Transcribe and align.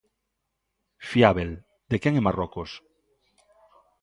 Fiábel, 1.09 1.51
de 1.89 1.97
quen 2.01 2.13
e 2.19 2.21
Marrocos? 2.25 2.71